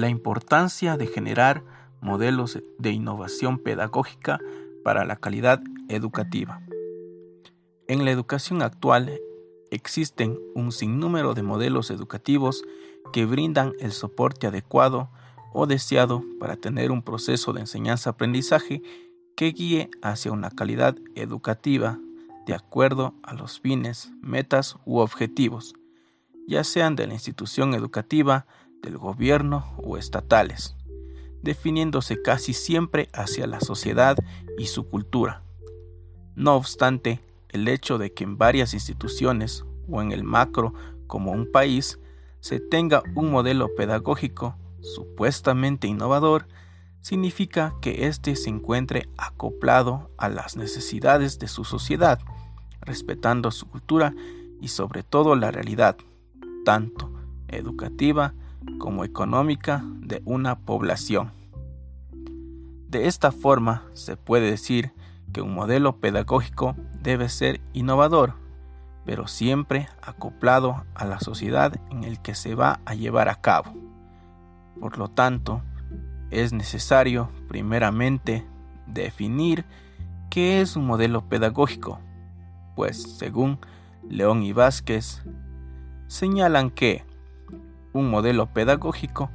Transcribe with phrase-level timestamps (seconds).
[0.00, 1.62] la importancia de generar
[2.00, 4.40] modelos de innovación pedagógica
[4.82, 6.62] para la calidad educativa.
[7.86, 9.20] En la educación actual
[9.70, 12.64] existen un sinnúmero de modelos educativos
[13.12, 15.10] que brindan el soporte adecuado
[15.52, 18.82] o deseado para tener un proceso de enseñanza-aprendizaje
[19.36, 21.98] que guíe hacia una calidad educativa
[22.46, 25.74] de acuerdo a los fines, metas u objetivos,
[26.46, 28.46] ya sean de la institución educativa,
[28.82, 30.76] del gobierno o estatales,
[31.42, 34.16] definiéndose casi siempre hacia la sociedad
[34.58, 35.42] y su cultura.
[36.34, 40.74] No obstante, el hecho de que en varias instituciones o en el macro
[41.06, 41.98] como un país
[42.40, 46.46] se tenga un modelo pedagógico supuestamente innovador,
[47.02, 52.20] significa que éste se encuentre acoplado a las necesidades de su sociedad,
[52.80, 54.14] respetando su cultura
[54.60, 55.96] y sobre todo la realidad,
[56.64, 57.10] tanto
[57.48, 58.34] educativa
[58.78, 61.32] como económica de una población.
[62.88, 64.92] De esta forma se puede decir
[65.32, 68.34] que un modelo pedagógico debe ser innovador,
[69.04, 73.72] pero siempre acoplado a la sociedad en el que se va a llevar a cabo.
[74.80, 75.62] Por lo tanto,
[76.30, 78.46] es necesario primeramente
[78.86, 79.64] definir
[80.30, 82.00] qué es un modelo pedagógico,
[82.76, 83.58] pues según
[84.08, 85.22] León y Vázquez,
[86.06, 87.04] señalan que
[87.92, 89.30] un modelo pedagógico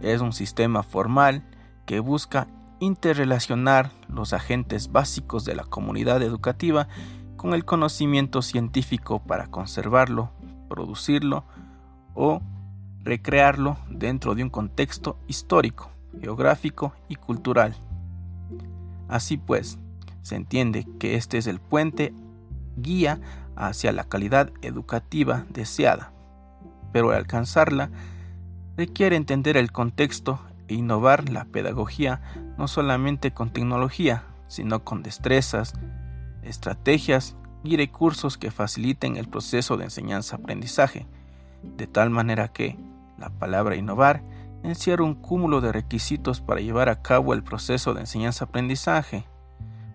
[0.00, 1.44] es un sistema formal
[1.86, 2.46] que busca
[2.80, 6.88] interrelacionar los agentes básicos de la comunidad educativa
[7.36, 10.30] con el conocimiento científico para conservarlo,
[10.68, 11.44] producirlo
[12.14, 12.40] o
[13.02, 17.76] recrearlo dentro de un contexto histórico, geográfico y cultural.
[19.08, 19.78] Así pues,
[20.22, 22.14] se entiende que este es el puente
[22.76, 23.20] guía
[23.56, 26.12] hacia la calidad educativa deseada,
[26.92, 27.90] pero al alcanzarla
[28.76, 32.20] requiere entender el contexto e innovar la pedagogía
[32.56, 35.74] no solamente con tecnología, sino con destrezas,
[36.42, 41.06] estrategias y recursos que faciliten el proceso de enseñanza-aprendizaje,
[41.62, 42.78] de tal manera que
[43.18, 44.22] la palabra innovar
[44.62, 49.24] encierra un cúmulo de requisitos para llevar a cabo el proceso de enseñanza-aprendizaje.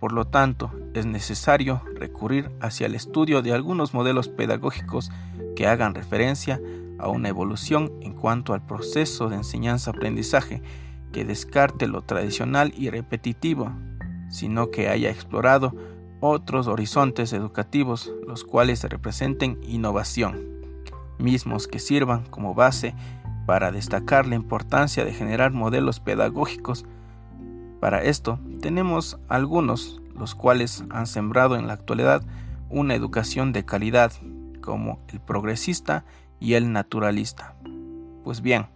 [0.00, 5.10] Por lo tanto, es necesario recurrir hacia el estudio de algunos modelos pedagógicos
[5.58, 6.60] que hagan referencia
[7.00, 10.62] a una evolución en cuanto al proceso de enseñanza-aprendizaje
[11.10, 13.72] que descarte lo tradicional y repetitivo,
[14.30, 15.74] sino que haya explorado
[16.20, 20.38] otros horizontes educativos los cuales representen innovación,
[21.18, 22.94] mismos que sirvan como base
[23.44, 26.84] para destacar la importancia de generar modelos pedagógicos.
[27.80, 32.22] Para esto tenemos algunos, los cuales han sembrado en la actualidad
[32.70, 34.12] una educación de calidad,
[34.60, 36.04] como el progresista
[36.40, 37.54] y el naturalista.
[38.24, 38.66] Pues bien,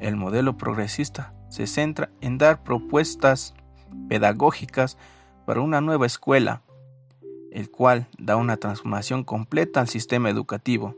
[0.00, 3.54] el modelo progresista se centra en dar propuestas
[4.08, 4.98] pedagógicas
[5.46, 6.62] para una nueva escuela,
[7.52, 10.96] el cual da una transformación completa al sistema educativo,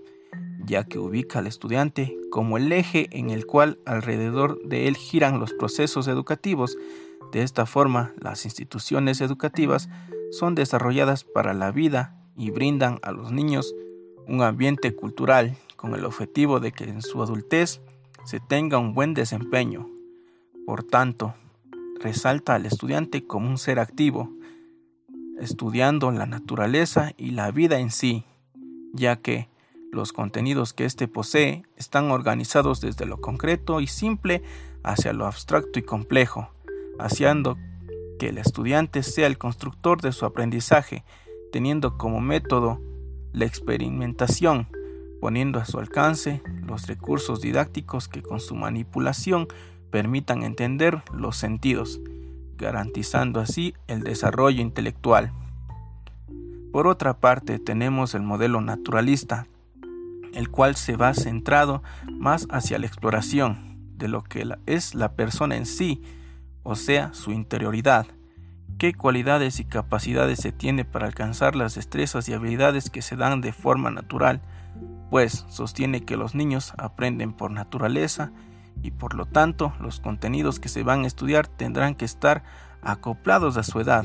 [0.65, 5.39] ya que ubica al estudiante como el eje en el cual alrededor de él giran
[5.39, 6.77] los procesos educativos.
[7.33, 9.89] De esta forma, las instituciones educativas
[10.31, 13.75] son desarrolladas para la vida y brindan a los niños
[14.29, 17.81] un ambiente cultural con el objetivo de que en su adultez
[18.25, 19.89] se tenga un buen desempeño.
[20.67, 21.35] Por tanto,
[22.01, 24.31] resalta al estudiante como un ser activo,
[25.39, 28.25] estudiando la naturaleza y la vida en sí,
[28.93, 29.49] ya que
[29.93, 34.43] los contenidos que éste posee están organizados desde lo concreto y simple
[34.83, 36.51] hacia lo abstracto y complejo,
[36.99, 37.57] haciendo
[38.19, 41.05] que el estudiante sea el constructor de su aprendizaje,
[41.53, 42.81] teniendo como método
[43.37, 44.67] la experimentación,
[45.21, 49.47] poniendo a su alcance los recursos didácticos que con su manipulación
[49.91, 52.01] permitan entender los sentidos,
[52.57, 55.33] garantizando así el desarrollo intelectual.
[56.73, 59.47] Por otra parte, tenemos el modelo naturalista,
[60.33, 65.57] el cual se va centrado más hacia la exploración de lo que es la persona
[65.57, 66.03] en sí,
[66.63, 68.07] o sea, su interioridad,
[68.79, 73.41] qué cualidades y capacidades se tiene para alcanzar las destrezas y habilidades que se dan
[73.41, 74.43] de forma natural,
[75.11, 78.33] pues sostiene que los niños aprenden por naturaleza
[78.83, 82.43] y por lo tanto los contenidos que se van a estudiar tendrán que estar
[82.83, 84.05] acoplados a su edad,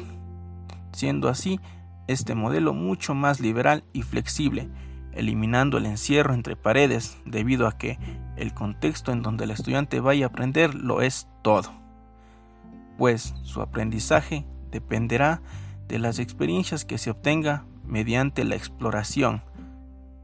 [0.94, 1.60] siendo así
[2.08, 4.70] este modelo mucho más liberal y flexible,
[5.12, 8.00] eliminando el encierro entre paredes debido a que
[8.38, 11.70] el contexto en donde el estudiante vaya a aprender lo es todo,
[12.98, 15.42] pues su aprendizaje dependerá
[15.88, 19.44] de las experiencias que se obtenga mediante la exploración,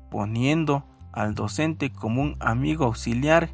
[0.09, 3.49] poniendo al docente como un amigo auxiliar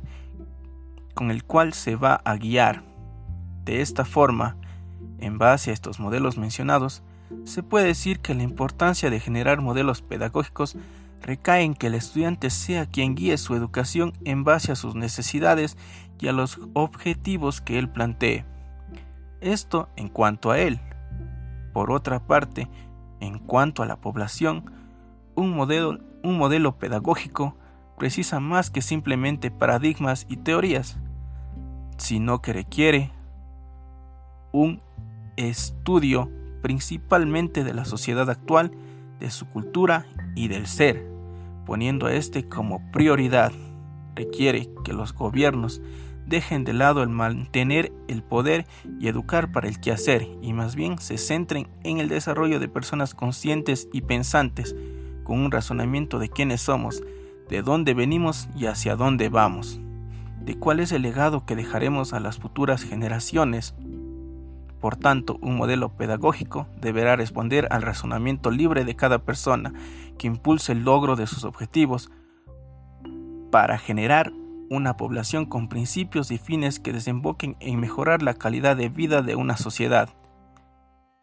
[1.14, 2.84] con el cual se va a guiar.
[3.66, 4.58] De esta forma,
[5.20, 7.04] en base a estos modelos mencionados,
[7.46, 10.76] se puede decir que la importancia de generar modelos pedagógicos
[11.22, 15.78] recae en que el estudiante sea quien guíe su educación en base a sus necesidades
[16.20, 18.46] y a los objetivos que él plantee.
[19.44, 20.80] Esto en cuanto a él.
[21.74, 22.70] Por otra parte,
[23.20, 24.72] en cuanto a la población,
[25.36, 27.58] un modelo, un modelo pedagógico
[27.98, 30.98] precisa más que simplemente paradigmas y teorías,
[31.98, 33.12] sino que requiere
[34.54, 34.82] un
[35.36, 36.32] estudio
[36.62, 38.72] principalmente de la sociedad actual,
[39.20, 40.06] de su cultura
[40.36, 41.06] y del ser,
[41.66, 43.52] poniendo a este como prioridad.
[44.16, 45.82] Requiere que los gobiernos
[46.26, 48.66] dejen de lado el mantener el poder
[49.00, 53.14] y educar para el quehacer y más bien se centren en el desarrollo de personas
[53.14, 54.76] conscientes y pensantes,
[55.24, 57.02] con un razonamiento de quiénes somos,
[57.50, 59.80] de dónde venimos y hacia dónde vamos,
[60.42, 63.76] de cuál es el legado que dejaremos a las futuras generaciones.
[64.80, 69.74] Por tanto, un modelo pedagógico deberá responder al razonamiento libre de cada persona
[70.18, 72.12] que impulse el logro de sus objetivos
[73.50, 74.34] para generar
[74.70, 79.36] una población con principios y fines que desemboquen en mejorar la calidad de vida de
[79.36, 80.10] una sociedad.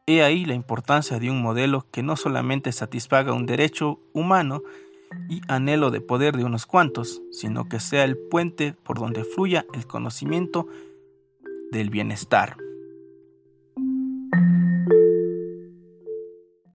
[0.07, 4.63] He ahí la importancia de un modelo que no solamente satisfaga un derecho humano
[5.29, 9.67] y anhelo de poder de unos cuantos, sino que sea el puente por donde fluya
[9.75, 10.67] el conocimiento
[11.71, 12.57] del bienestar.